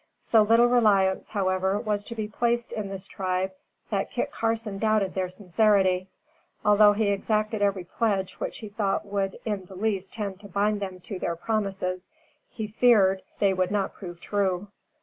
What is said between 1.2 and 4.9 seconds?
however, was to be placed in this tribe, that Kit Carson